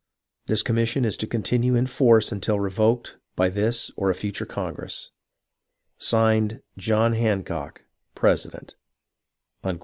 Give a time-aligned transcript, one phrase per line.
[0.47, 4.47] This commis sion is to continue in force until revoked by this or a future
[4.47, 5.11] Congress.
[5.99, 7.83] (Signed) John Hancock,
[8.15, 8.73] President.